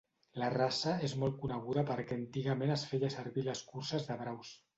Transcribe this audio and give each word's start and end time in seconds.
La 0.43 0.47
raça 0.53 0.93
és 1.07 1.13
molt 1.23 1.37
coneguda 1.43 1.83
perquè 1.89 2.17
antigament 2.21 2.75
es 2.77 2.87
feia 2.93 3.11
servir 3.19 3.45
a 3.45 3.51
les 3.51 3.63
curses 3.75 4.11
de 4.11 4.21
braus. 4.25 4.57